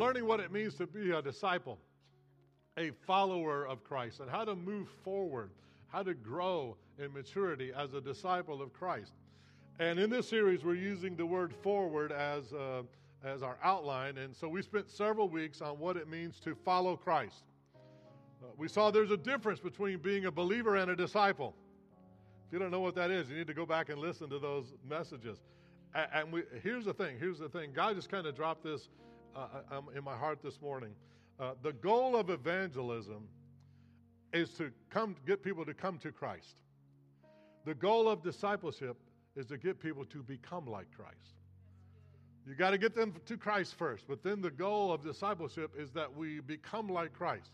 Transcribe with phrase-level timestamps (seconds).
[0.00, 1.78] learning what it means to be a disciple,
[2.78, 5.50] a follower of Christ, and how to move forward,
[5.88, 9.12] how to grow in maturity as a disciple of Christ.
[9.78, 12.82] And in this series, we're using the word forward as, uh,
[13.22, 14.16] as our outline.
[14.16, 17.44] And so we spent several weeks on what it means to follow Christ.
[18.42, 21.54] Uh, we saw there's a difference between being a believer and a disciple.
[22.46, 24.38] If you don't know what that is, you need to go back and listen to
[24.38, 25.38] those messages.
[25.94, 27.72] And, we, here's the thing here's the thing.
[27.74, 28.88] God just kind of dropped this
[29.36, 30.92] uh, in my heart this morning.
[31.38, 33.26] Uh, the goal of evangelism
[34.32, 36.56] is to come get people to come to Christ.
[37.64, 38.96] The goal of discipleship
[39.36, 41.34] is to get people to become like Christ.
[42.46, 45.90] You got to get them to Christ first, but then the goal of discipleship is
[45.92, 47.50] that we become like Christ.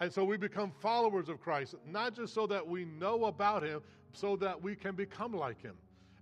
[0.00, 3.80] And so we become followers of Christ, not just so that we know about him,
[4.12, 5.74] so that we can become like him.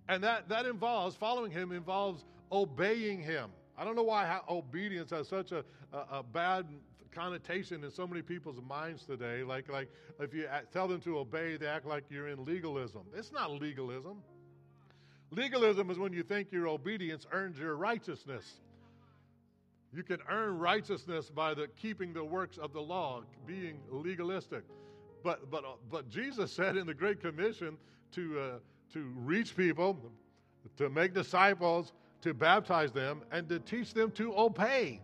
[0.08, 3.50] And that, that involves, following him involves obeying him.
[3.78, 6.66] I don't know why obedience has such a, a, a, bad
[7.12, 9.42] connotation in so many people's minds today.
[9.42, 13.02] Like, like if you tell them to obey, they act like you're in legalism.
[13.14, 14.22] It's not legalism.
[15.30, 18.60] Legalism is when you think your obedience earns your righteousness.
[19.92, 24.62] You can earn righteousness by the keeping the works of the law, being legalistic.
[25.22, 27.76] But but but Jesus said in the Great Commission
[28.12, 28.58] to uh,
[28.92, 29.98] to reach people,
[30.76, 31.92] to make disciples,
[32.26, 35.00] to baptize them, and to teach them to obey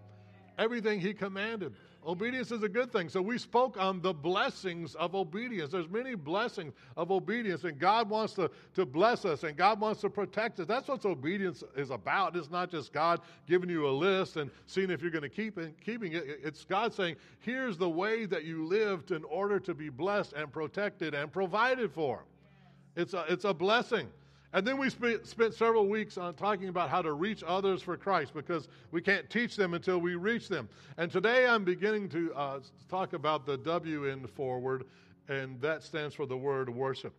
[0.58, 1.72] everything He commanded.
[2.04, 3.08] Obedience is a good thing.
[3.08, 5.70] So we spoke on the blessings of obedience.
[5.70, 10.00] There's many blessings of obedience, and God wants to, to bless us and God wants
[10.00, 10.66] to protect us.
[10.66, 12.34] That's what obedience is about.
[12.34, 15.58] It's not just God giving you a list and seeing if you're going to keep
[15.58, 16.24] it, keeping it.
[16.42, 20.52] It's God saying, here's the way that you lived in order to be blessed and
[20.52, 22.24] protected and provided for.
[22.96, 24.08] It's a, it's a blessing.
[24.54, 27.96] And then we spent, spent several weeks on talking about how to reach others for
[27.96, 30.68] Christ because we can't teach them until we reach them.
[30.98, 34.84] And today I'm beginning to uh, talk about the W in forward,
[35.28, 37.14] and that stands for the word worship.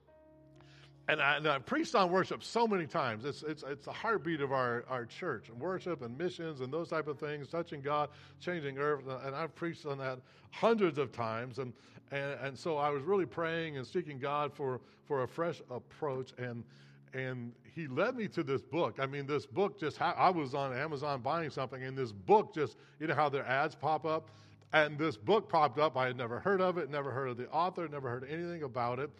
[1.09, 3.25] And I, and I preached on worship so many times.
[3.25, 6.89] It's, it's, it's the heartbeat of our, our church, and worship and missions and those
[6.89, 9.05] type of things, touching God, changing earth.
[9.25, 10.19] And I've preached on that
[10.51, 11.57] hundreds of times.
[11.57, 11.73] And,
[12.11, 16.31] and, and so I was really praying and seeking God for, for a fresh approach.
[16.38, 16.63] And,
[17.13, 18.97] and he led me to this book.
[19.00, 22.78] I mean, this book just, I was on Amazon buying something, and this book just,
[23.00, 24.29] you know how their ads pop up?
[24.74, 25.96] And this book popped up.
[25.96, 29.00] I had never heard of it, never heard of the author, never heard anything about
[29.00, 29.12] it.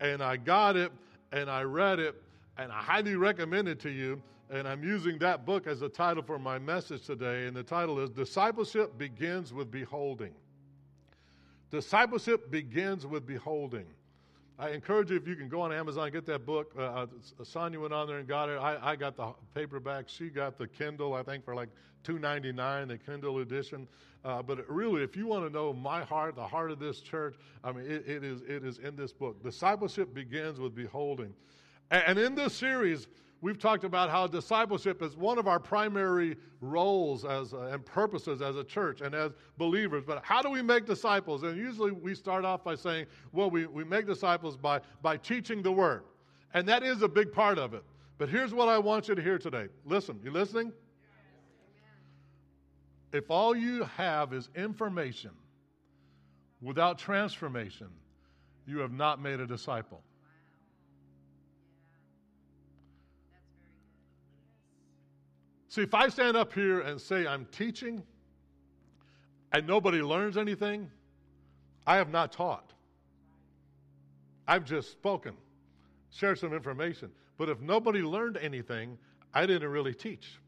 [0.00, 0.90] And I got it,
[1.32, 2.20] and I read it,
[2.58, 4.20] and I highly recommend it to you.
[4.50, 7.46] And I'm using that book as a title for my message today.
[7.46, 10.34] And the title is Discipleship Begins with Beholding.
[11.70, 13.86] Discipleship begins with beholding.
[14.58, 16.72] I encourage you if you can go on Amazon get that book.
[16.78, 17.06] Uh,
[17.42, 18.58] Sonia went on there and got it.
[18.58, 20.08] I, I got the paperback.
[20.08, 21.12] She got the Kindle.
[21.12, 21.68] I think for like
[22.02, 23.86] two ninety nine, the Kindle edition.
[24.24, 27.36] Uh, but really, if you want to know my heart, the heart of this church,
[27.62, 29.42] I mean, it, it is it is in this book.
[29.42, 31.34] Discipleship begins with beholding,
[31.90, 33.08] and, and in this series,
[33.46, 38.42] we've talked about how discipleship is one of our primary roles as, uh, and purposes
[38.42, 40.02] as a church and as believers.
[40.04, 41.44] But how do we make disciples?
[41.44, 45.62] And usually we start off by saying, well, we, we make disciples by, by teaching
[45.62, 46.02] the word.
[46.54, 47.84] And that is a big part of it.
[48.18, 49.68] But here's what I want you to hear today.
[49.84, 50.72] Listen, you listening?
[53.12, 55.30] If all you have is information
[56.60, 57.90] without transformation,
[58.66, 60.02] you have not made a disciple.
[65.76, 68.02] See, if I stand up here and say I'm teaching
[69.52, 70.90] and nobody learns anything,
[71.86, 72.72] I have not taught.
[74.48, 75.34] I've just spoken,
[76.08, 77.10] shared some information.
[77.36, 78.96] But if nobody learned anything,
[79.34, 80.40] I didn't really teach.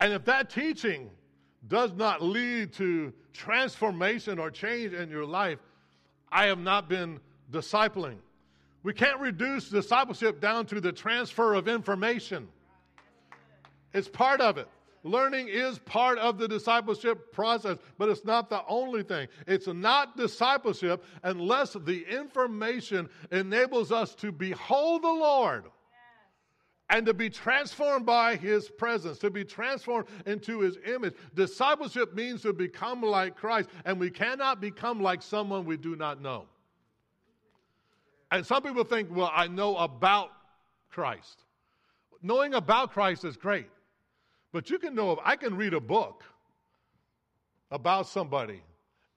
[0.00, 1.10] And if that teaching
[1.68, 5.58] does not lead to transformation or change in your life,
[6.32, 7.20] I have not been
[7.52, 8.20] discipling.
[8.84, 12.48] We can't reduce discipleship down to the transfer of information.
[13.92, 14.68] It's part of it.
[15.02, 19.28] Learning is part of the discipleship process, but it's not the only thing.
[19.46, 25.64] It's not discipleship unless the information enables us to behold the Lord
[26.90, 31.14] and to be transformed by his presence, to be transformed into his image.
[31.34, 36.20] Discipleship means to become like Christ, and we cannot become like someone we do not
[36.20, 36.44] know.
[38.30, 40.30] And some people think, well, I know about
[40.90, 41.44] Christ.
[42.22, 43.68] Knowing about Christ is great.
[44.52, 46.24] But you can know, I can read a book
[47.70, 48.62] about somebody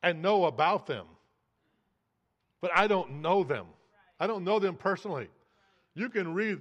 [0.04, 1.06] and know about them,
[2.62, 3.66] but I don't know them.
[4.20, 5.30] I don't know them personally.
[5.96, 6.60] You can read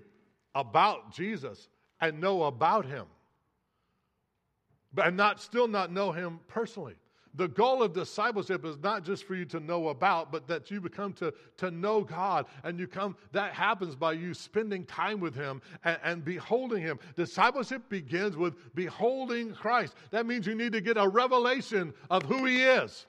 [0.55, 1.69] about Jesus
[2.01, 3.07] and know about him,
[4.93, 6.95] but not still not know him personally.
[7.35, 10.81] The goal of discipleship is not just for you to know about, but that you
[10.81, 12.47] become to, to know God.
[12.63, 16.99] And you come, that happens by you spending time with Him and, and beholding Him.
[17.17, 19.95] Discipleship begins with beholding Christ.
[20.11, 23.07] That means you need to get a revelation of who He is.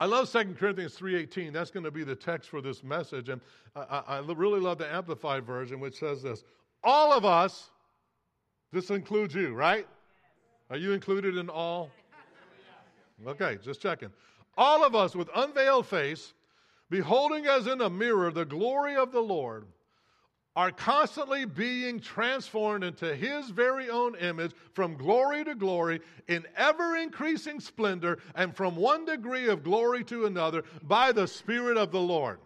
[0.00, 1.52] I love 2 Corinthians 3.18.
[1.52, 3.28] That's going to be the text for this message.
[3.28, 3.40] And
[3.76, 6.42] I, I, really love the Amplified version, which says this.
[6.82, 7.70] All of us,
[8.72, 9.86] this includes you, right?
[10.70, 11.92] Are you included in all?
[13.26, 14.10] Okay, just checking.
[14.56, 16.34] All of us with unveiled face,
[16.90, 19.66] beholding as in a mirror the glory of the Lord,
[20.54, 26.96] are constantly being transformed into his very own image from glory to glory in ever
[26.96, 32.00] increasing splendor and from one degree of glory to another by the Spirit of the
[32.00, 32.38] Lord.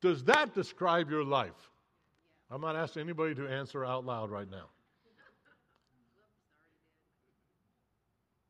[0.00, 1.70] Does that describe your life?
[2.50, 4.66] I'm not asking anybody to answer out loud right now.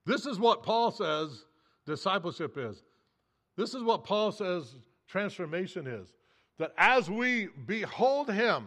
[0.04, 1.44] This is what Paul says
[1.86, 2.82] discipleship is.
[3.56, 4.76] This is what Paul says
[5.06, 6.08] transformation is.
[6.58, 8.66] That as we behold him,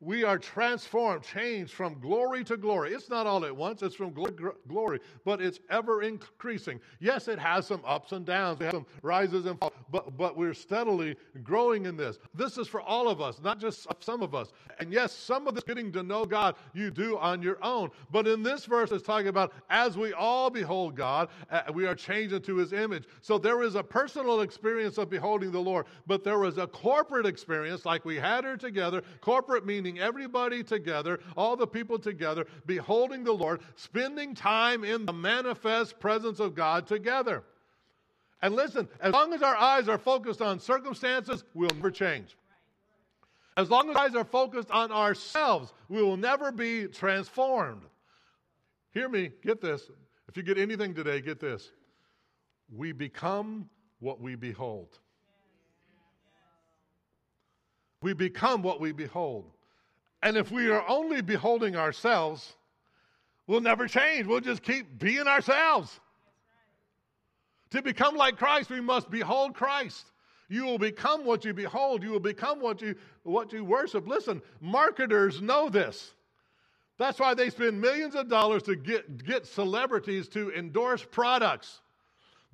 [0.00, 2.92] we are transformed, changed from glory to glory.
[2.92, 6.80] It's not all at once, it's from glory to glory, but it's ever increasing.
[7.00, 10.36] Yes, it has some ups and downs, we have some rises and falls, but, but
[10.36, 12.18] we're steadily growing in this.
[12.34, 14.52] This is for all of us, not just some of us.
[14.78, 17.90] And yes, some of this getting to know God you do on your own.
[18.10, 21.94] But in this verse, it's talking about as we all behold God, uh, we are
[21.94, 23.04] changed into his image.
[23.22, 27.26] So there is a personal experience of beholding the Lord, but there is a corporate
[27.26, 29.02] experience like we had her together.
[29.20, 35.12] Corporate meaning everybody together, all the people together, beholding the Lord, spending time in the
[35.12, 37.44] manifest presence of God together.
[38.40, 42.36] And listen, as long as our eyes are focused on circumstances, we'll never change.
[43.56, 47.82] As long as our eyes are focused on ourselves, we will never be transformed.
[48.92, 49.90] Hear me, get this.
[50.28, 51.70] If you get anything today, get this.
[52.74, 53.68] We become
[54.00, 54.98] what we behold.
[58.00, 59.53] We become what we behold.
[60.24, 62.54] And if we are only beholding ourselves,
[63.46, 64.26] we'll never change.
[64.26, 66.00] We'll just keep being ourselves.
[67.70, 70.10] To become like Christ, we must behold Christ.
[70.48, 72.02] You will become what you behold.
[72.02, 74.08] You will become what you, what you worship.
[74.08, 76.14] Listen, marketers know this.
[76.96, 81.82] That's why they spend millions of dollars to get, get celebrities to endorse products.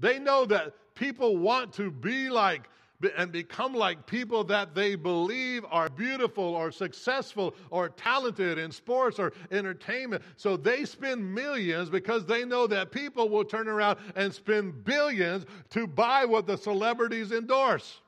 [0.01, 2.69] They know that people want to be like
[3.17, 9.19] and become like people that they believe are beautiful or successful or talented in sports
[9.19, 10.23] or entertainment.
[10.37, 15.47] So they spend millions because they know that people will turn around and spend billions
[15.71, 18.01] to buy what the celebrities endorse.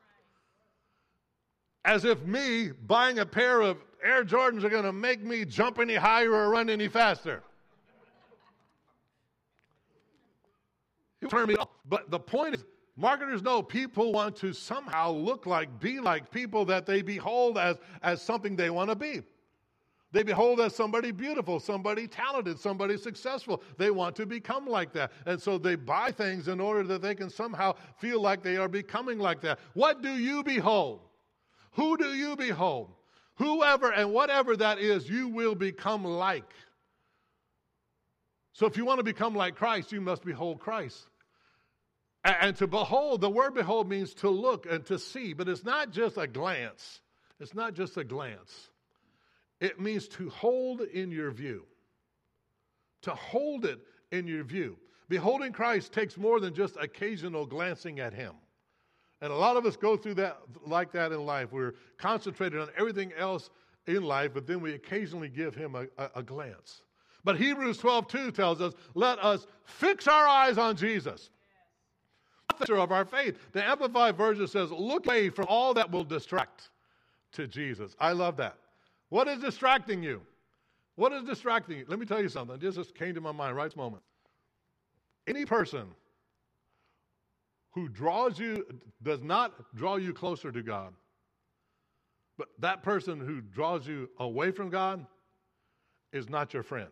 [1.84, 5.78] As if me buying a pair of Air Jordans are going to make me jump
[5.78, 7.42] any higher or run any faster.
[11.28, 11.68] Turn me off.
[11.88, 12.64] But the point is,
[12.96, 17.78] Marketers know people want to somehow look like, be like people that they behold as,
[18.02, 19.22] as something they want to be.
[20.12, 23.62] They behold as somebody beautiful, somebody talented, somebody successful.
[23.78, 25.10] They want to become like that.
[25.24, 28.68] And so they buy things in order that they can somehow feel like they are
[28.68, 29.58] becoming like that.
[29.72, 31.00] What do you behold?
[31.72, 32.92] Who do you behold?
[33.36, 36.52] Whoever and whatever that is, you will become like.
[38.52, 41.08] So if you want to become like Christ, you must behold Christ.
[42.24, 45.90] And to behold, the word behold means to look and to see, but it's not
[45.90, 47.00] just a glance.
[47.40, 48.70] It's not just a glance.
[49.60, 51.64] It means to hold in your view.
[53.02, 53.80] To hold it
[54.12, 54.76] in your view.
[55.08, 58.34] Beholding Christ takes more than just occasional glancing at him.
[59.20, 61.52] And a lot of us go through that like that in life.
[61.52, 63.50] We're concentrated on everything else
[63.86, 66.82] in life, but then we occasionally give him a, a, a glance.
[67.24, 71.30] But Hebrews 12 2 tells us, let us fix our eyes on Jesus
[72.70, 73.36] of our faith.
[73.52, 76.70] The Amplified Version says, look away from all that will distract
[77.32, 77.96] to Jesus.
[77.98, 78.56] I love that.
[79.08, 80.22] What is distracting you?
[80.96, 81.84] What is distracting you?
[81.88, 82.58] Let me tell you something.
[82.58, 84.02] This just came to my mind right this moment.
[85.26, 85.86] Any person
[87.70, 88.66] who draws you,
[89.02, 90.92] does not draw you closer to God,
[92.36, 95.06] but that person who draws you away from God
[96.12, 96.90] is not your friend.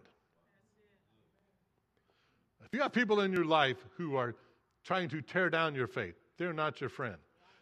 [2.64, 4.34] If you have people in your life who are
[4.84, 6.14] trying to tear down your faith.
[6.38, 7.16] They're not your friend.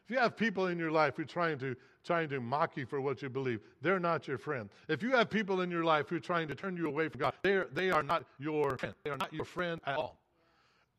[0.05, 2.87] If you have people in your life who are trying to, trying to mock you
[2.87, 4.71] for what you believe, they're not your friend.
[4.89, 7.21] If you have people in your life who are trying to turn you away from
[7.21, 8.95] God, they're, they are not your friend.
[9.05, 10.19] They are not your friend at all.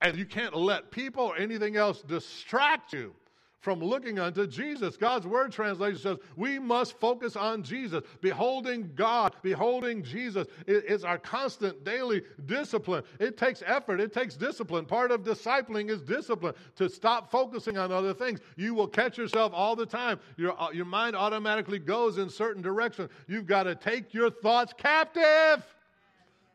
[0.02, 3.16] And you can't let people or anything else distract you
[3.60, 4.98] from looking unto Jesus.
[4.98, 8.04] God's word translation says we must focus on Jesus.
[8.22, 13.04] Beholding God, beholding Jesus is our constant daily discipline.
[13.20, 14.86] It takes effort, it takes discipline.
[14.86, 18.40] Part of discipling is discipline to stop focusing on other things.
[18.56, 20.20] You will catch yourself all the time.
[20.38, 23.10] Your, uh, your mind automatically goes in certain directions.
[23.28, 25.66] You've got to take your thoughts captive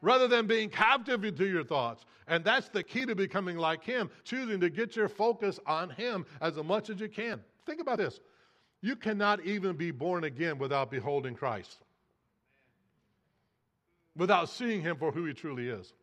[0.05, 2.05] rather than being captive to your thoughts.
[2.29, 6.27] And that's the key to becoming like Him, choosing to get your focus on Him
[6.41, 7.41] as much as you can.
[7.67, 8.21] Think about this
[8.83, 11.79] you cannot even be born again without beholding Christ,
[14.15, 15.95] without seeing Him for who He truly is.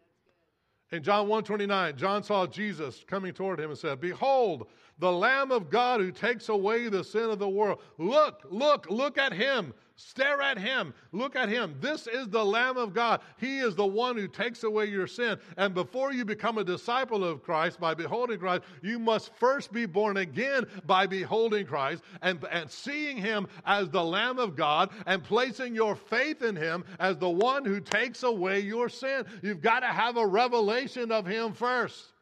[0.92, 4.68] In John 1:29, John saw Jesus coming toward him and said, "Behold,
[5.02, 7.82] the Lamb of God who takes away the sin of the world.
[7.98, 9.74] Look, look, look at him.
[9.96, 10.94] Stare at him.
[11.12, 11.76] Look at him.
[11.80, 13.22] This is the Lamb of God.
[13.38, 15.40] He is the one who takes away your sin.
[15.58, 19.88] And before you become a disciple of Christ by beholding Christ, you must first be
[19.88, 25.24] born again by beholding Christ and, and seeing him as the Lamb of God and
[25.24, 29.26] placing your faith in him as the one who takes away your sin.
[29.42, 32.14] You've got to have a revelation of him first.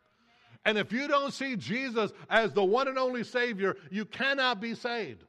[0.66, 4.76] And if you don't see Jesus as the one and only Savior, you cannot be
[4.76, 5.24] saved.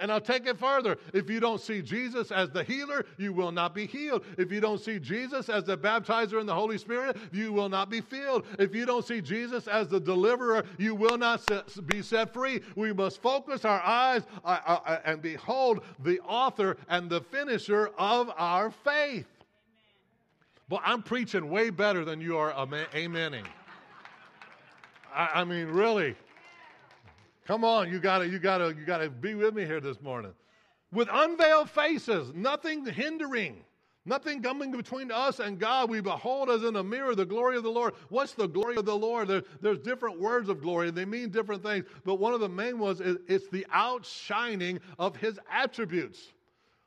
[0.00, 0.96] And I'll take it further.
[1.12, 4.24] If you don't see Jesus as the healer, you will not be healed.
[4.38, 7.90] If you don't see Jesus as the baptizer in the Holy Spirit, you will not
[7.90, 8.46] be filled.
[8.58, 11.46] If you don't see Jesus as the deliverer, you will not
[11.86, 12.62] be set free.
[12.76, 17.90] We must focus our eyes uh, uh, uh and behold the author and the finisher
[17.98, 19.26] of our faith.
[20.70, 23.44] Well, I'm preaching way better than you are amening.
[25.14, 26.14] I, I mean, really.
[27.46, 30.32] Come on, you gotta, you gotta, you gotta be with me here this morning.
[30.92, 33.64] With unveiled faces, nothing hindering,
[34.04, 35.90] nothing coming between us and God.
[35.90, 37.94] We behold as in a mirror the glory of the Lord.
[38.08, 39.28] What's the glory of the Lord?
[39.28, 41.86] There, there's different words of glory, and they mean different things.
[42.04, 46.20] But one of the main ones is it's the outshining of his attributes.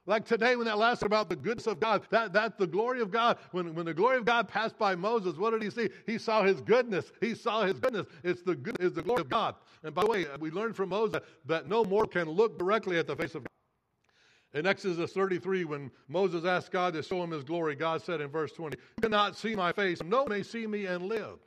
[0.05, 3.09] Like today, when that last about the goodness of God, that, that's the glory of
[3.09, 3.37] God.
[3.51, 5.89] When, when the glory of God passed by Moses, what did he see?
[6.05, 7.13] He saw his goodness.
[7.21, 8.07] He saw his goodness.
[8.21, 9.55] It's the, good, it's the glory of God.
[9.81, 12.97] And by the way, uh, we learned from Moses that no more can look directly
[12.97, 14.59] at the face of God.
[14.59, 18.27] In Exodus 33, when Moses asked God to show him his glory, God said in
[18.27, 21.39] verse 20, You cannot see my face, no one may see me and live.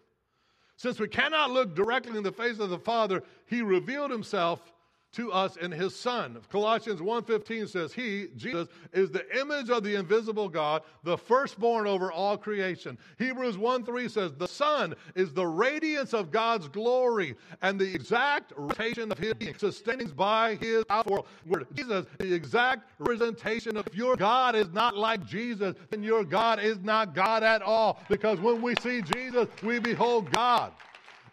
[0.77, 4.61] Since we cannot look directly in the face of the Father, he revealed himself
[5.17, 6.39] to us in his son.
[6.51, 12.13] Colossians 1:15 says he, Jesus, is the image of the invisible God, the firstborn over
[12.13, 12.99] all creation.
[13.19, 19.11] Hebrews 1:3 says the son is the radiance of God's glory and the exact representation
[19.11, 21.23] of his being, sustained by his power.
[21.47, 21.67] Word.
[21.75, 26.79] Jesus, the exact representation of your God is not like Jesus, and your God is
[26.81, 28.01] not God at all.
[28.09, 30.73] Because when we see Jesus, we behold God.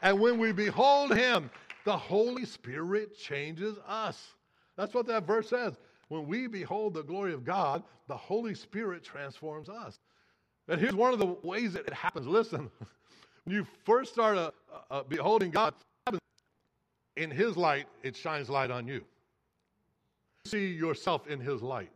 [0.01, 1.49] And when we behold him,
[1.85, 4.35] the Holy Spirit changes us.
[4.77, 5.73] That's what that verse says.
[6.07, 9.99] When we behold the glory of God, the Holy Spirit transforms us.
[10.67, 12.27] And here's one of the ways that it happens.
[12.27, 12.69] Listen,
[13.43, 14.51] when you first start uh,
[14.89, 15.73] uh, beholding God,
[17.15, 18.95] in His light, it shines light on you.
[18.95, 19.05] you.
[20.45, 21.91] See yourself in His light.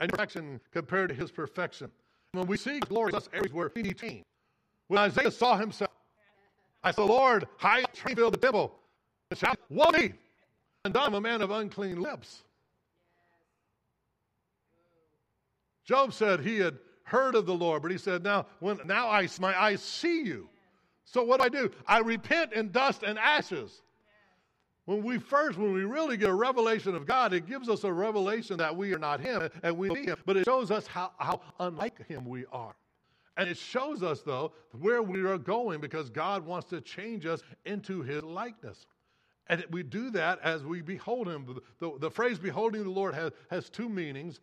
[0.00, 1.90] And your perfection compared to His perfection.
[2.32, 4.24] When we see glory, us areas where He changed.
[4.88, 5.87] When Isaiah saw himself,
[6.82, 8.74] I said, Lord, high filled the temple.
[9.30, 10.12] And shout, Woe me!
[10.84, 12.42] And I'm a man of unclean lips.
[15.84, 19.28] Job said he had heard of the Lord, but he said, Now, when now I
[19.40, 20.48] my eyes see you.
[21.04, 21.70] So what do I do?
[21.86, 23.82] I repent in dust and ashes.
[24.84, 27.92] When we first, when we really get a revelation of God, it gives us a
[27.92, 31.12] revelation that we are not Him and we need Him, but it shows us how,
[31.18, 32.74] how unlike Him we are.
[33.38, 37.40] And it shows us, though, where we are going because God wants to change us
[37.64, 38.84] into his likeness.
[39.48, 41.60] And we do that as we behold him.
[41.78, 44.40] The, the, phrase beholding the Lord has, has two meanings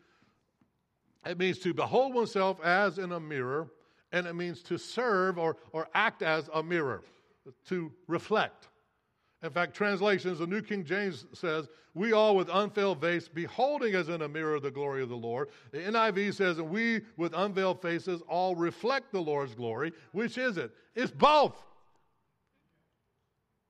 [1.26, 3.68] it means to behold oneself as in a mirror,
[4.12, 7.02] and it means to serve or, or act as a mirror,
[7.68, 8.68] to reflect.
[9.46, 14.10] In fact, translations, the New King James says, We all with unveiled face, beholding as
[14.10, 15.50] in a mirror the glory of the Lord.
[15.72, 19.94] The NIV says, we with unveiled faces all reflect the Lord's glory.
[20.14, 20.72] Which is it?
[20.96, 21.64] It's both.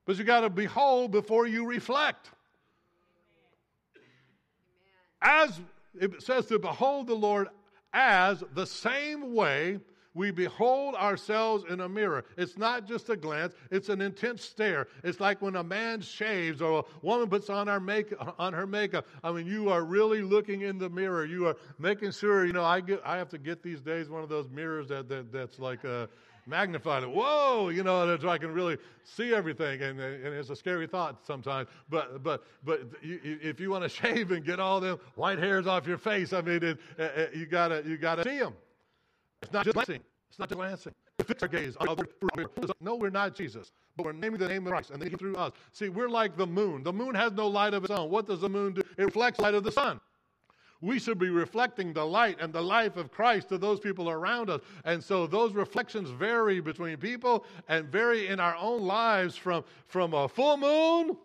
[0.05, 2.31] But you got to behold before you reflect.
[5.21, 5.59] As
[5.99, 7.49] it says to behold the Lord
[7.91, 9.79] as the same way
[10.15, 12.23] We behold ourselves in a mirror.
[12.37, 14.87] It's not just a glance, it's an intense stare.
[15.03, 18.65] It's like when a man shaves or a woman puts on, our make, on her
[18.65, 19.05] makeup.
[19.23, 21.25] I mean, you are really looking in the mirror.
[21.25, 24.23] You are making sure, you know, I, get, I have to get these days one
[24.23, 26.07] of those mirrors that, that that's like a
[26.47, 27.09] magnified it.
[27.09, 31.25] Whoa, you know, so I can really see everything, and, and it's a scary thought
[31.25, 31.67] sometimes.
[31.89, 35.87] But but but if you want to shave and get all them white hairs off
[35.87, 38.53] your face, I mean, it, it, you gotta you gotta see them.
[39.45, 40.01] It's not just glancing.
[40.29, 40.93] It's not just glancing.
[41.25, 41.77] Fix our gaze.
[42.81, 45.53] No, we're not Jesus, but we're naming the name of Christ, and then through us.
[45.71, 46.83] See, we're like the moon.
[46.83, 48.09] The moon has no light of its own.
[48.09, 48.81] What does the moon do?
[48.97, 49.99] It reflects light of the sun
[50.81, 54.49] we should be reflecting the light and the life of Christ to those people around
[54.49, 54.61] us.
[54.83, 60.13] And so those reflections vary between people and vary in our own lives from, from
[60.13, 61.17] a full moon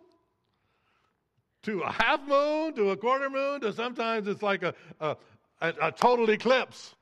[1.63, 5.15] to a half moon to a quarter moon to sometimes it's like a, a,
[5.61, 6.95] a, a total eclipse.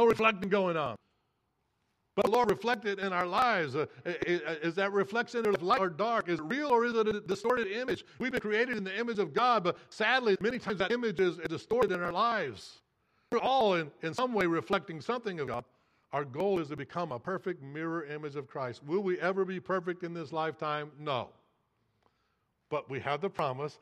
[0.00, 0.96] No reflecting going on.
[2.16, 3.76] But the Lord reflected in our lives.
[3.76, 6.30] Uh, is that reflection of light or dark?
[6.30, 8.06] Is it real or is it a distorted image?
[8.18, 11.36] We've been created in the image of God, but sadly, many times that image is
[11.50, 12.80] distorted in our lives.
[13.30, 15.64] We're all in, in some way reflecting something of God.
[16.14, 18.82] Our goal is to become a perfect mirror image of Christ.
[18.86, 20.90] Will we ever be perfect in this lifetime?
[20.98, 21.28] No.
[22.70, 23.78] But we have the promise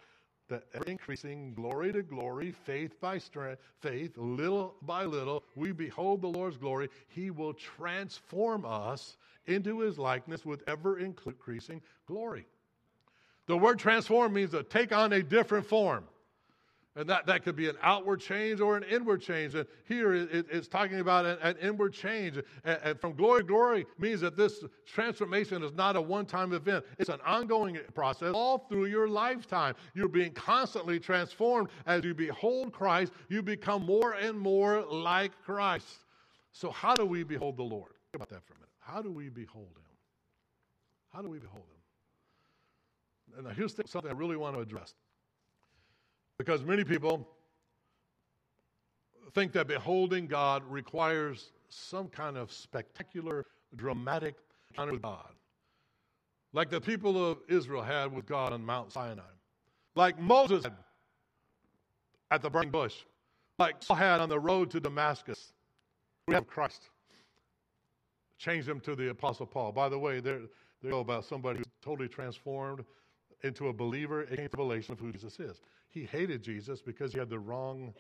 [0.49, 6.23] that ever increasing glory to glory, faith by strength, faith, little by little, we behold
[6.23, 6.88] the Lord's glory.
[7.09, 12.47] He will transform us into his likeness with ever increasing glory.
[13.47, 16.05] The word transform means to take on a different form.
[16.99, 19.55] And that, that could be an outward change or an inward change.
[19.55, 22.38] And here it, it's talking about an, an inward change.
[22.64, 26.52] And, and, from glory to glory means that this transformation is not a one time
[26.52, 29.76] event, it's an ongoing process all through your lifetime.
[29.95, 36.05] You're being constantly transformed as you behold Christ, you become more and more like Christ.
[36.50, 37.93] So, how do we behold the Lord?
[38.11, 38.71] Think about that for a minute.
[38.81, 39.97] How do we behold Him?
[41.12, 41.62] How do we behold
[43.37, 43.47] Him?
[43.47, 44.95] And here's something I really want to address.
[46.38, 47.28] Because many people
[49.35, 53.45] think that beholding God requires some kind of spectacular,
[53.76, 54.37] dramatic
[54.71, 55.28] encounter with God.
[56.52, 59.23] Like the people of Israel had with God on Mount Sinai.
[59.95, 60.75] Like Moses had
[62.30, 62.95] at the burning bush.
[63.59, 65.52] Like Saul had on the road to Damascus.
[66.26, 66.83] We have Christ.
[68.38, 69.73] Change them to the Apostle Paul.
[69.73, 70.42] By the way, they're,
[70.82, 72.84] they know about somebody who's totally transformed
[73.43, 75.60] into a believer, a revelation of who Jesus is.
[75.89, 77.95] He hated Jesus because he had the wrong,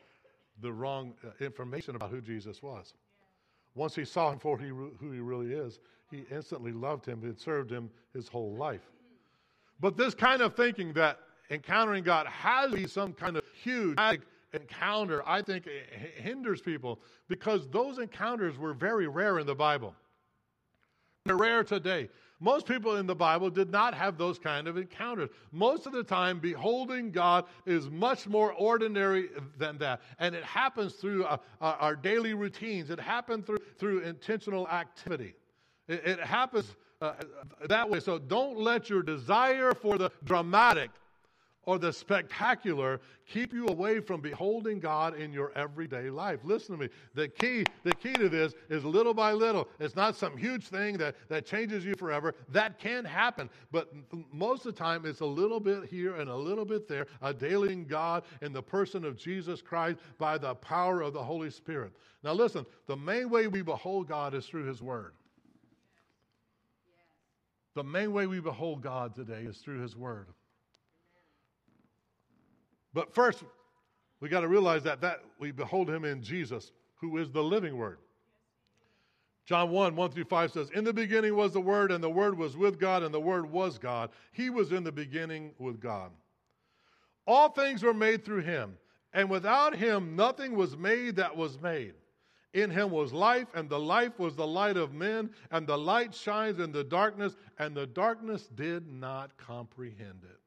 [0.60, 2.94] the wrong uh, information about who Jesus was.
[3.74, 5.78] Once he saw him for who he really is,
[6.10, 8.90] he instantly loved him and served him his whole life.
[9.80, 11.20] But this kind of thinking that
[11.50, 13.98] encountering God has to be some kind of huge
[14.52, 15.68] encounter, I think
[16.16, 19.94] hinders people because those encounters were very rare in the Bible.
[21.24, 22.08] They're rare today.
[22.40, 25.30] Most people in the Bible did not have those kind of encounters.
[25.50, 30.00] Most of the time, beholding God is much more ordinary than that.
[30.18, 35.34] And it happens through uh, uh, our daily routines, it happens through, through intentional activity.
[35.88, 37.14] It, it happens uh,
[37.66, 38.00] that way.
[38.00, 40.90] So don't let your desire for the dramatic
[41.68, 46.40] or the spectacular keep you away from beholding God in your everyday life.
[46.42, 46.88] Listen to me.
[47.14, 49.68] The key, the key to this is little by little.
[49.78, 52.34] It's not some huge thing that, that changes you forever.
[52.48, 53.50] That can happen.
[53.70, 53.92] But
[54.32, 57.34] most of the time, it's a little bit here and a little bit there, a
[57.34, 61.92] daily God in the person of Jesus Christ by the power of the Holy Spirit.
[62.24, 65.12] Now, listen, the main way we behold God is through His Word.
[67.74, 70.28] The main way we behold God today is through His Word.
[72.98, 73.44] But first,
[74.18, 77.76] we got to realize that, that we behold him in Jesus, who is the living
[77.76, 77.98] word.
[79.46, 82.36] John 1, 1 through 5 says, In the beginning was the Word, and the Word
[82.36, 84.10] was with God, and the Word was God.
[84.32, 86.10] He was in the beginning with God.
[87.24, 88.76] All things were made through him,
[89.12, 91.94] and without him nothing was made that was made.
[92.52, 96.16] In him was life, and the life was the light of men, and the light
[96.16, 100.40] shines in the darkness, and the darkness did not comprehend it.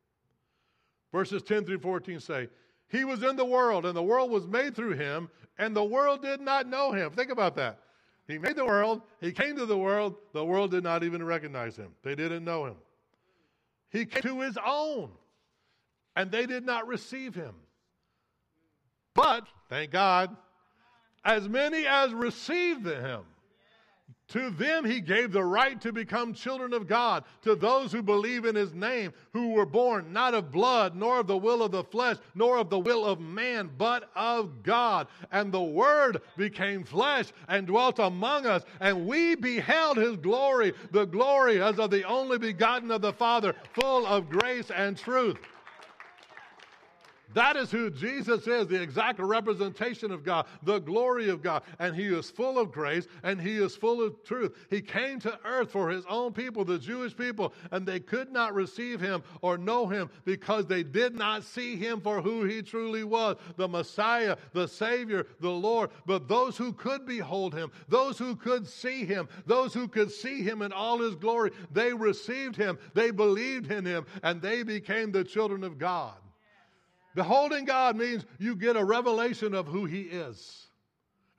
[1.12, 2.48] Verses 10 through 14 say,
[2.90, 6.22] He was in the world, and the world was made through him, and the world
[6.22, 7.12] did not know him.
[7.12, 7.80] Think about that.
[8.28, 11.76] He made the world, he came to the world, the world did not even recognize
[11.76, 11.94] him.
[12.04, 12.76] They didn't know him.
[13.90, 15.12] He came to his own,
[16.16, 17.56] and they did not receive him.
[19.14, 20.36] But, thank God,
[21.26, 23.24] as many as received him,
[24.32, 28.46] To them he gave the right to become children of God, to those who believe
[28.46, 31.84] in his name, who were born not of blood, nor of the will of the
[31.84, 35.08] flesh, nor of the will of man, but of God.
[35.34, 41.06] And the Word became flesh and dwelt among us, and we beheld his glory, the
[41.06, 45.40] glory as of the only begotten of the Father, full of grace and truth.
[47.34, 51.64] That is who Jesus is, the exact representation of God, the glory of God.
[51.80, 54.56] And he is full of grace and he is full of truth.
[54.70, 58.54] He came to earth for his own people, the Jewish people, and they could not
[58.54, 63.04] receive him or know him because they did not see him for who he truly
[63.04, 65.92] was the Messiah, the Savior, the Lord.
[66.06, 70.42] But those who could behold him, those who could see him, those who could see
[70.44, 75.12] him in all his glory, they received him, they believed in him, and they became
[75.12, 76.14] the children of God.
[77.16, 80.68] Beholding God means you get a revelation of who He is.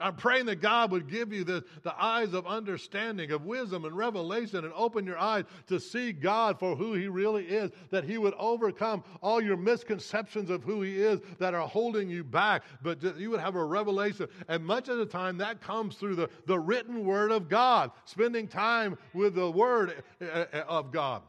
[0.02, 3.96] I'm praying that God would give you the, the eyes of understanding, of wisdom and
[3.96, 8.18] revelation, and open your eyes to see God for who He really is, that He
[8.18, 13.02] would overcome all your misconceptions of who He is that are holding you back, but
[13.16, 14.28] you would have a revelation.
[14.48, 18.48] And much of the time, that comes through the, the written Word of God, spending
[18.48, 21.22] time with the Word eh, eh, of God.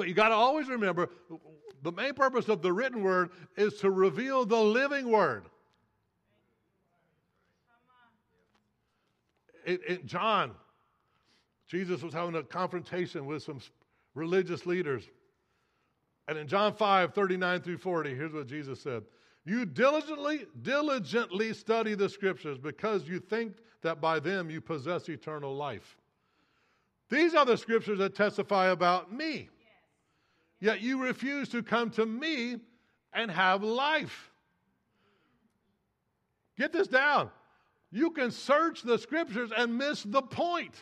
[0.00, 1.10] But you got to always remember
[1.82, 5.44] the main purpose of the written word is to reveal the living word.
[9.66, 10.52] In, John,
[11.68, 13.60] Jesus was having a confrontation with some
[14.14, 15.06] religious leaders.
[16.28, 19.02] And in John 5, 39 through 40, here's what Jesus said.
[19.44, 25.54] You diligently, diligently study the scriptures because you think that by them you possess eternal
[25.54, 25.98] life.
[27.10, 29.50] These are the scriptures that testify about me.
[30.60, 32.58] Yet you refuse to come to me
[33.12, 34.30] and have life.
[36.58, 37.30] Get this down.
[37.90, 40.74] You can search the scriptures and miss the point.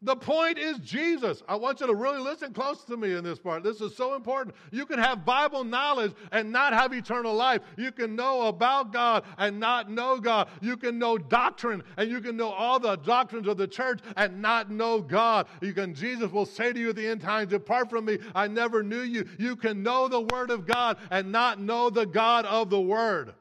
[0.00, 1.42] The point is Jesus.
[1.48, 3.64] I want you to really listen close to me in this part.
[3.64, 4.54] This is so important.
[4.70, 7.62] You can have Bible knowledge and not have eternal life.
[7.76, 10.50] You can know about God and not know God.
[10.60, 14.40] You can know doctrine and you can know all the doctrines of the church and
[14.40, 15.48] not know God.
[15.60, 18.46] You can Jesus will say to you at the end times, "Depart from me, I
[18.46, 22.44] never knew you." You can know the word of God and not know the God
[22.44, 23.34] of the word.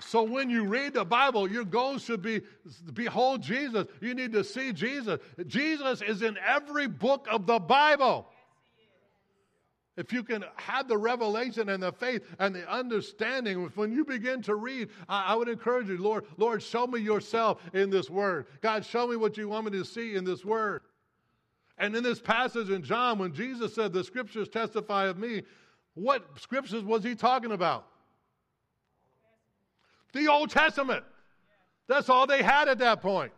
[0.00, 2.42] So when you read the Bible, your goal should be
[2.92, 3.86] behold Jesus.
[4.00, 5.20] You need to see Jesus.
[5.46, 8.26] Jesus is in every book of the Bible.
[9.96, 14.42] If you can have the revelation and the faith and the understanding, when you begin
[14.42, 18.46] to read, I, would encourage you, Lord, Lord, show me yourself in this word.
[18.60, 20.82] God, show me what you want me to see in this word.
[21.78, 25.42] And in this passage in John, when Jesus said, The scriptures testify of me,
[25.94, 27.86] what scriptures was he talking about?
[30.16, 31.04] The Old Testament.
[31.88, 33.32] That's all they had at that point.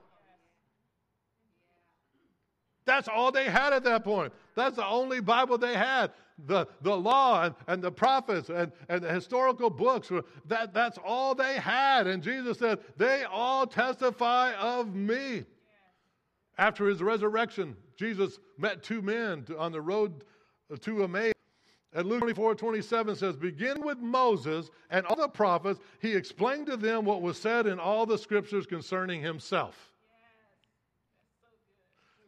[2.86, 4.32] That's all they had at that point.
[4.54, 6.10] That's the only Bible they had.
[6.46, 10.10] The, the law and, and the prophets and, and the historical books,
[10.46, 12.06] that, that's all they had.
[12.06, 15.44] And Jesus said, They all testify of me.
[16.56, 20.24] After his resurrection, Jesus met two men on the road
[20.80, 21.32] to Emmaus.
[21.94, 25.80] And Luke 24 27 says, Begin with Moses and all the prophets.
[26.00, 29.92] He explained to them what was said in all the scriptures concerning himself.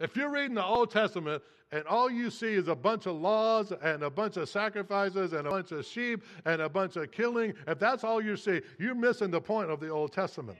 [0.00, 1.42] If you're reading the Old Testament
[1.72, 5.46] and all you see is a bunch of laws and a bunch of sacrifices and
[5.46, 8.94] a bunch of sheep and a bunch of killing, if that's all you see, you're
[8.94, 10.58] missing the point of the Old Testament.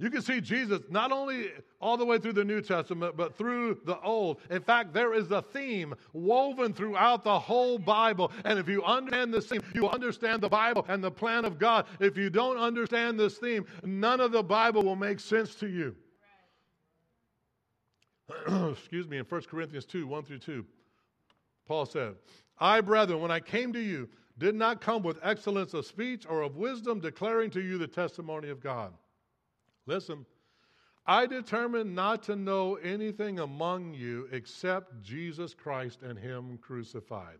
[0.00, 3.80] You can see Jesus not only all the way through the New Testament, but through
[3.84, 4.38] the Old.
[4.48, 8.30] In fact, there is a theme woven throughout the whole Bible.
[8.44, 11.86] And if you understand this theme, you understand the Bible and the plan of God.
[11.98, 15.96] If you don't understand this theme, none of the Bible will make sense to you.
[18.70, 20.64] Excuse me, in 1 Corinthians 2 1 through 2,
[21.66, 22.14] Paul said,
[22.60, 24.08] I, brethren, when I came to you,
[24.38, 28.48] did not come with excellence of speech or of wisdom, declaring to you the testimony
[28.48, 28.92] of God.
[29.88, 30.26] Listen,
[31.06, 37.38] I determined not to know anything among you except Jesus Christ and Him crucified.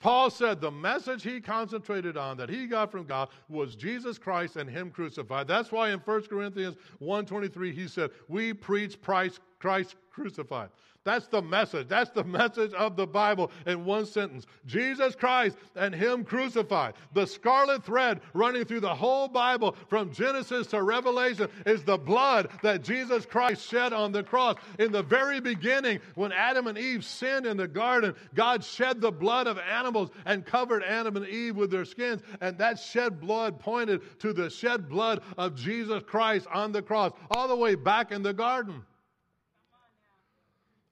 [0.00, 4.54] Paul said the message he concentrated on that he got from God was Jesus Christ
[4.56, 5.48] and him crucified.
[5.48, 10.70] That's why in 1 Corinthians 1:23 he said, "We preach Christ Christ crucified.
[11.08, 11.88] That's the message.
[11.88, 16.94] That's the message of the Bible in one sentence Jesus Christ and Him crucified.
[17.14, 22.50] The scarlet thread running through the whole Bible from Genesis to Revelation is the blood
[22.62, 24.56] that Jesus Christ shed on the cross.
[24.78, 29.12] In the very beginning, when Adam and Eve sinned in the garden, God shed the
[29.12, 32.20] blood of animals and covered Adam and Eve with their skins.
[32.42, 37.12] And that shed blood pointed to the shed blood of Jesus Christ on the cross,
[37.30, 38.82] all the way back in the garden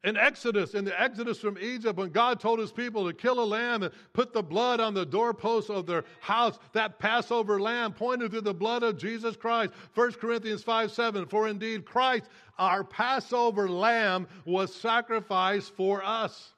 [0.07, 3.45] in Exodus, in the Exodus from Egypt, when God told his people to kill a
[3.45, 8.31] lamb and put the blood on the doorpost of their house, that Passover lamb pointed
[8.31, 9.73] to the blood of Jesus Christ.
[9.95, 11.27] 1 Corinthians 5 7.
[11.27, 16.53] For indeed, Christ, our Passover lamb, was sacrificed for us.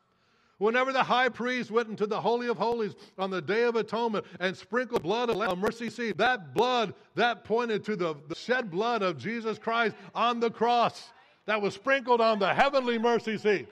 [0.58, 4.26] Whenever the high priest went into the Holy of Holies on the Day of Atonement
[4.40, 9.00] and sprinkled blood a mercy seat, that blood, that pointed to the, the shed blood
[9.00, 11.12] of Jesus Christ on the cross
[11.48, 13.68] that was sprinkled on the heavenly mercy seat.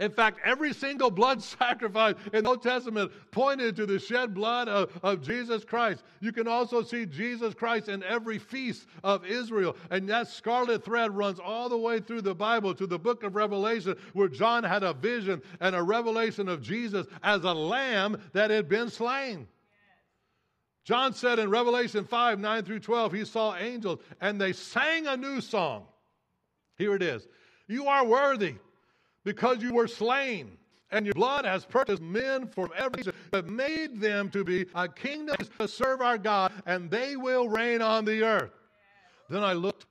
[0.00, 4.68] In fact, every single blood sacrifice in the Old Testament pointed to the shed blood
[4.68, 6.02] of, of, Jesus Christ.
[6.20, 9.76] You can also see Jesus Christ in every feast of Israel.
[9.90, 13.36] And that scarlet thread runs all the way through the Bible to the book of
[13.36, 18.50] Revelation, where John had a vision and a revelation of Jesus as a lamb that
[18.50, 19.46] had been slain.
[20.84, 25.16] John said in Revelation 5 9 through 12, he saw angels and they sang a
[25.16, 25.86] new song.
[26.76, 27.28] Here it is
[27.68, 28.56] You are worthy
[29.24, 30.58] because you were slain,
[30.90, 34.88] and your blood has purchased men from every nation, but made them to be a
[34.88, 38.50] kingdom to serve our God, and they will reign on the earth.
[39.30, 39.86] Then I looked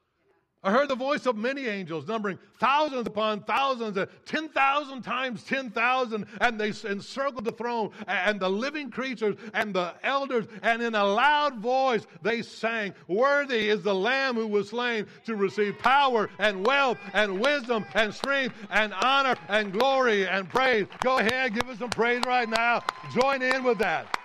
[0.63, 5.43] I heard the voice of many angels, numbering thousands upon thousands, uh, and 10,000 times
[5.43, 10.93] 10,000, and they encircled the throne and the living creatures and the elders, and in
[10.93, 16.29] a loud voice they sang, Worthy is the Lamb who was slain to receive power
[16.37, 20.85] and wealth and wisdom and strength and honor and glory and praise.
[20.99, 22.83] Go ahead, give us some praise right now.
[23.19, 24.15] Join in with that.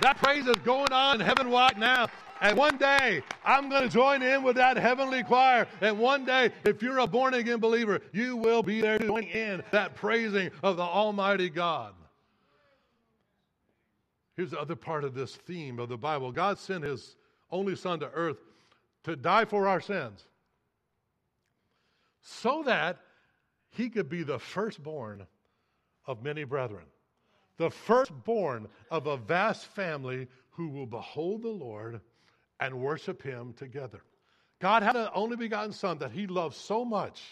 [0.00, 2.08] That praise is going on in heaven right now.
[2.40, 5.68] And one day, I'm going to join in with that heavenly choir.
[5.80, 9.62] And one day, if you're a born again believer, you will be there joining in
[9.70, 11.94] that praising of the Almighty God.
[14.36, 17.16] Here's the other part of this theme of the Bible God sent His
[17.50, 18.38] only Son to earth
[19.04, 20.26] to die for our sins
[22.20, 22.98] so that
[23.70, 25.24] He could be the firstborn
[26.06, 26.84] of many brethren,
[27.56, 32.00] the firstborn of a vast family who will behold the Lord
[32.60, 34.00] and worship Him together.
[34.60, 37.22] God had an only begotten Son that He loved so much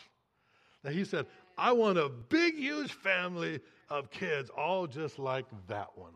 [0.82, 5.88] that He said, I want a big, huge family of kids, all just like that
[5.96, 6.12] one.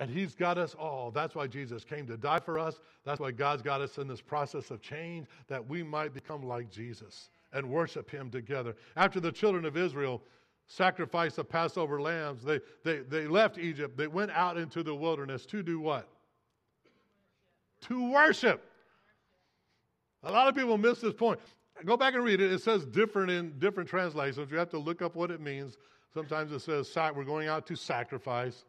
[0.00, 1.10] And He's got us all.
[1.10, 2.80] That's why Jesus came to die for us.
[3.04, 6.70] That's why God's got us in this process of change, that we might become like
[6.70, 8.76] Jesus and worship Him together.
[8.96, 10.22] After the children of Israel
[10.66, 13.96] sacrificed the Passover lambs, they, they, they left Egypt.
[13.96, 16.08] They went out into the wilderness to do what?
[17.82, 18.64] To worship.
[20.24, 21.38] A lot of people miss this point.
[21.84, 22.52] Go back and read it.
[22.52, 24.50] It says different in different translations.
[24.50, 25.78] You have to look up what it means.
[26.12, 28.64] Sometimes it says we're going out to sacrifice,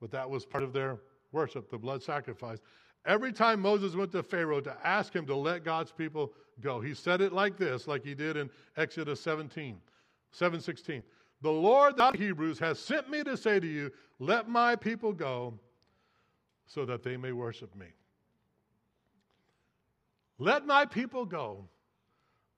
[0.00, 0.98] but that was part of their
[1.32, 2.58] worship, the blood sacrifice.
[3.06, 6.92] Every time Moses went to Pharaoh to ask him to let God's people go, he
[6.92, 9.76] said it like this, like he did in Exodus 17,
[10.32, 11.02] 716.
[11.40, 15.54] The Lord, the Hebrews, has sent me to say to you, let my people go
[16.66, 17.86] so that they may worship me.
[20.38, 21.68] Let my people go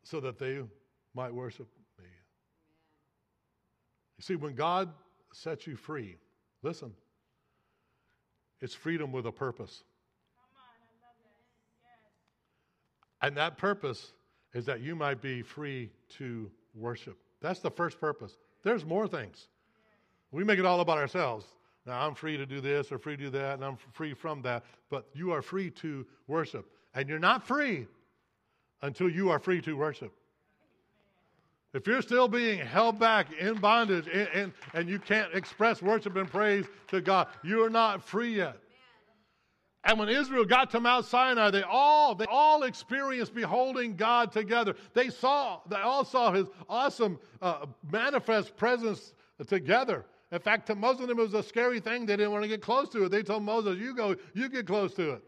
[0.02, 0.60] so that they
[1.14, 2.06] might worship me.
[4.16, 4.90] You see, when God
[5.32, 6.16] sets you free,
[6.62, 6.92] listen,
[8.60, 9.84] it's freedom with a purpose.
[13.20, 14.12] And that purpose
[14.54, 17.18] is that you might be free to worship.
[17.40, 18.36] That's the first purpose.
[18.62, 19.48] There's more things.
[20.30, 21.44] We make it all about ourselves.
[21.86, 24.42] Now, I'm free to do this or free to do that, and I'm free from
[24.42, 24.64] that.
[24.90, 26.66] But you are free to worship.
[26.98, 27.86] And you're not free
[28.82, 30.12] until you are free to worship.
[31.72, 36.16] If you're still being held back in bondage and, and, and, you can't express worship
[36.16, 38.56] and praise to God, you are not free yet.
[39.84, 44.74] And when Israel got to Mount Sinai, they all they all experienced beholding God together.
[44.92, 49.14] They saw they all saw His awesome uh, manifest presence
[49.46, 50.04] together.
[50.32, 52.06] In fact, to most of them, it was a scary thing.
[52.06, 53.10] They didn't want to get close to it.
[53.10, 55.27] They told Moses, "You go, you get close to it."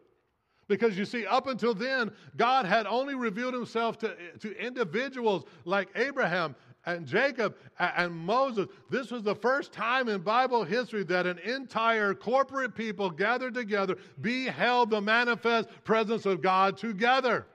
[0.71, 5.89] Because you see, up until then, God had only revealed himself to, to individuals like
[5.97, 6.55] Abraham
[6.87, 8.69] and Jacob and Moses.
[8.89, 13.97] This was the first time in Bible history that an entire corporate people gathered together
[14.21, 17.47] beheld the manifest presence of God together.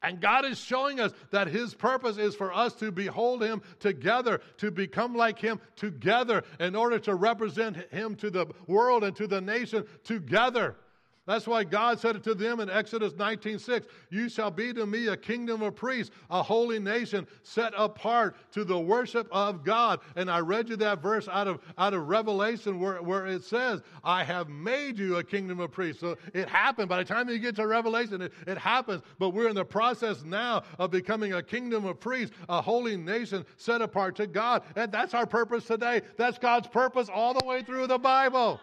[0.00, 4.40] And God is showing us that His purpose is for us to behold Him together,
[4.58, 9.26] to become like Him together, in order to represent Him to the world and to
[9.26, 10.76] the nation together.
[11.26, 15.08] That's why God said it to them in Exodus 19:6, "You shall be to me
[15.08, 20.30] a kingdom of priests, a holy nation set apart to the worship of God." And
[20.30, 24.22] I read you that verse out of out of Revelation where, where it says, "I
[24.22, 26.88] have made you a kingdom of priests." So it happened.
[26.88, 29.02] By the time you get to Revelation, it, it happens.
[29.18, 33.44] But we're in the process now of becoming a kingdom of priests, a holy nation
[33.56, 34.62] set apart to God.
[34.76, 36.02] And that's our purpose today.
[36.16, 38.60] That's God's purpose all the way through the Bible.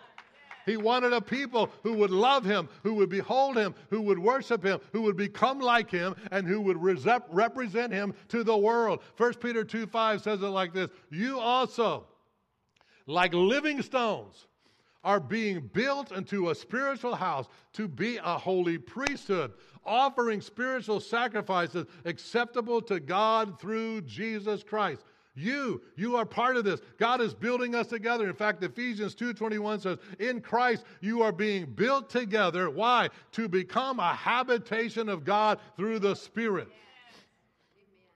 [0.66, 4.64] He wanted a people who would love him, who would behold him, who would worship
[4.64, 9.02] him, who would become like him, and who would represent him to the world.
[9.18, 12.06] 1 Peter 2 5 says it like this You also,
[13.06, 14.48] like living stones,
[15.04, 19.52] are being built into a spiritual house to be a holy priesthood,
[19.86, 25.04] offering spiritual sacrifices acceptable to God through Jesus Christ.
[25.36, 26.80] You, you are part of this.
[27.00, 28.28] God is building us together.
[28.28, 32.70] In fact, Ephesians 2:21 says, "In Christ you are being built together.
[32.70, 33.10] Why?
[33.32, 36.70] To become a habitation of God through the Spirit."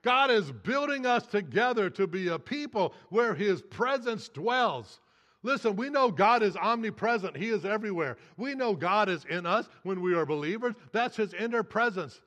[0.02, 5.00] God is building us together to be a people where his presence dwells.
[5.42, 7.36] Listen, we know God is omnipresent.
[7.36, 8.16] He is everywhere.
[8.36, 10.74] We know God is in us when we are believers.
[10.92, 12.20] That's his inner presence.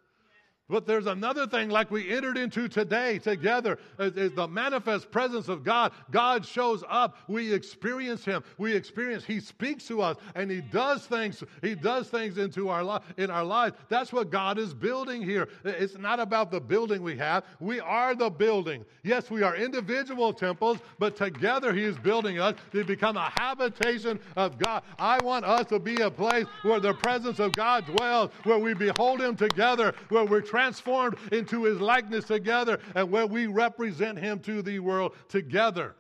[0.71, 5.65] But there's another thing, like we entered into today together, is, the manifest presence of
[5.65, 5.91] God.
[6.11, 7.17] God shows up.
[7.27, 8.41] We experience Him.
[8.57, 9.25] We experience.
[9.25, 11.43] He speaks to us, and He does things.
[11.61, 13.75] He does things into our li- in our lives.
[13.89, 15.49] That's what God is building here.
[15.65, 17.43] It's not about the building we have.
[17.59, 18.85] We are the building.
[19.03, 24.21] Yes, we are individual temples, but together He is building us to become a habitation
[24.37, 24.83] of God.
[24.97, 28.73] I want us to be a place where the presence of God dwells, where we
[28.73, 34.39] behold Him together, where we're transformed into his likeness together and where we represent him
[34.39, 35.95] to the world together.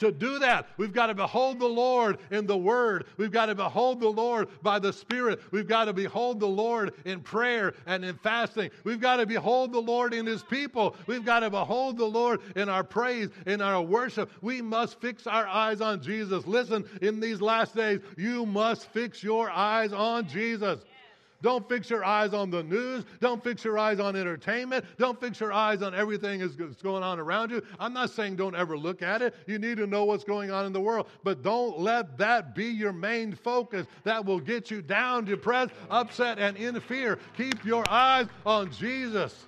[0.00, 3.06] To do that, we've got to behold the Lord in the Word.
[3.16, 5.40] We've got to behold the Lord by the Spirit.
[5.52, 8.68] We've got to behold the Lord in prayer and in fasting.
[8.84, 10.94] We've got to behold the Lord in His people.
[11.06, 14.30] We've got to behold the Lord in our praise, in our worship.
[14.42, 16.46] We must fix our eyes on Jesus.
[16.46, 20.84] Listen, in these last days, you must fix your eyes on Jesus.
[21.42, 23.04] Don't fix your eyes on the news.
[23.20, 24.84] Don't fix your eyes on entertainment.
[24.98, 27.62] Don't fix your eyes on everything that's going on around you.
[27.78, 29.34] I'm not saying don't ever look at it.
[29.46, 31.08] You need to know what's going on in the world.
[31.24, 33.86] But don't let that be your main focus.
[34.04, 37.18] That will get you down, depressed, upset, and in fear.
[37.36, 39.46] Keep your eyes on Jesus.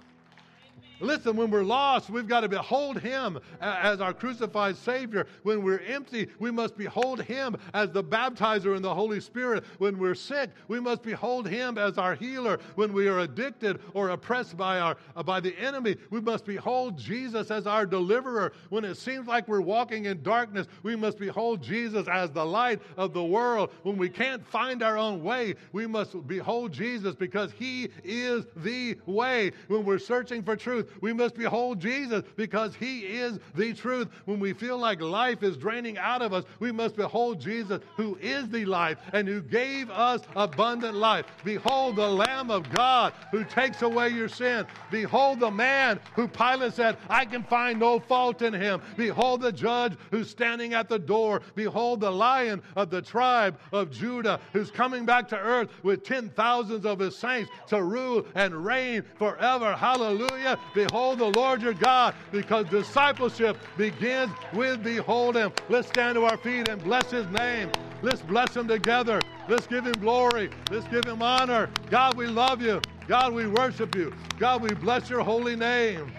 [1.00, 5.26] Listen, when we're lost, we've got to behold Him as our crucified Savior.
[5.44, 9.64] When we're empty, we must behold Him as the baptizer in the Holy Spirit.
[9.78, 12.58] When we're sick, we must behold Him as our healer.
[12.74, 16.98] When we are addicted or oppressed by, our, uh, by the enemy, we must behold
[16.98, 18.52] Jesus as our deliverer.
[18.70, 22.80] When it seems like we're walking in darkness, we must behold Jesus as the light
[22.96, 23.70] of the world.
[23.84, 28.98] When we can't find our own way, we must behold Jesus because He is the
[29.06, 29.52] way.
[29.68, 34.08] When we're searching for truth, we must behold Jesus because he is the truth.
[34.24, 38.16] When we feel like life is draining out of us, we must behold Jesus who
[38.20, 41.26] is the life and who gave us abundant life.
[41.44, 44.66] Behold the Lamb of God who takes away your sin.
[44.90, 48.80] Behold the man who Pilate said, I can find no fault in him.
[48.96, 51.42] Behold the judge who's standing at the door.
[51.54, 56.30] Behold the lion of the tribe of Judah who's coming back to earth with ten
[56.30, 59.74] thousands of his saints to rule and reign forever.
[59.74, 60.58] Hallelujah.
[60.78, 65.52] Behold the Lord your God, because discipleship begins with behold him.
[65.68, 67.72] Let's stand to our feet and bless his name.
[68.00, 69.20] Let's bless him together.
[69.48, 70.50] Let's give him glory.
[70.70, 71.68] Let's give him honor.
[71.90, 72.80] God, we love you.
[73.08, 74.14] God, we worship you.
[74.38, 76.12] God, we bless your holy name.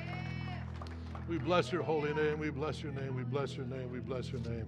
[1.29, 2.37] We bless your holy name.
[2.37, 3.15] We bless your name.
[3.15, 3.89] We bless your name.
[3.93, 4.65] We bless your name.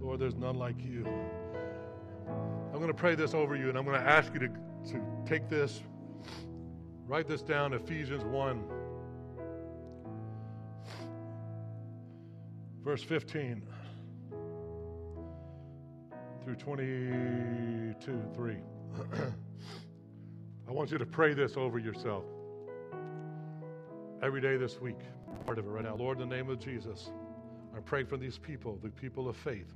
[0.00, 1.06] Lord, there's none like you.
[2.26, 5.00] I'm going to pray this over you, and I'm going to ask you to, to
[5.26, 5.80] take this,
[7.06, 8.81] write this down Ephesians 1.
[12.84, 13.62] Verse 15
[16.44, 18.56] through 22 3.
[20.68, 22.24] I want you to pray this over yourself
[24.22, 24.98] every day this week.
[25.46, 25.94] Part of it right now.
[25.94, 27.10] Lord, in the name of Jesus,
[27.76, 29.72] I pray for these people, the people of faith,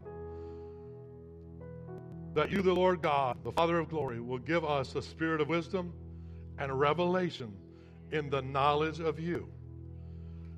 [2.34, 5.48] that you, the Lord God, the Father of glory, will give us a spirit of
[5.48, 5.92] wisdom
[6.58, 7.54] and revelation
[8.10, 9.48] in the knowledge of you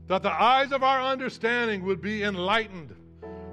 [0.08, 2.94] that the eyes of our understanding would be enlightened,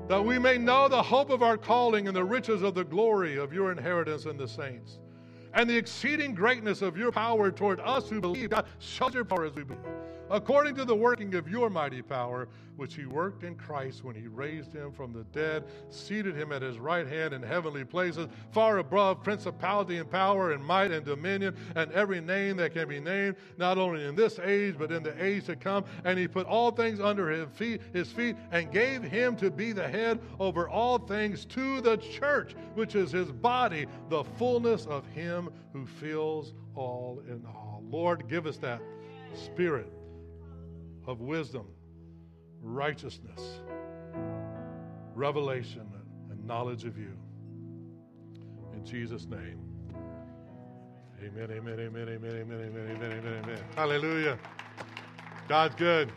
[0.08, 3.38] that we may know the hope of our calling and the riches of the glory
[3.38, 5.00] of your inheritance in the saints,
[5.54, 8.50] and the exceeding greatness of your power toward us who believe.
[8.50, 9.84] God, show your power as we believe.
[10.30, 14.28] According to the working of your mighty power, which he worked in Christ when he
[14.28, 18.80] raised him from the dead, seated him at his right hand in heavenly places, far
[18.80, 23.36] above principality and power and might and dominion and every name that can be named,
[23.58, 25.86] not only in this age, but in the age to come.
[26.04, 29.72] And he put all things under his feet, his feet and gave him to be
[29.72, 35.06] the head over all things to the church, which is his body, the fullness of
[35.08, 37.84] him who fills all in all.
[37.90, 38.82] Lord, give us that
[39.34, 39.95] spirit
[41.08, 41.68] of wisdom,
[42.62, 43.60] righteousness,
[45.14, 45.88] revelation,
[46.30, 47.14] and knowledge of you.
[48.74, 49.60] In Jesus' name.
[51.24, 53.64] Amen, amen, amen, amen, amen, amen, amen, amen, amen.
[53.76, 54.38] Hallelujah.
[55.48, 56.12] God's good.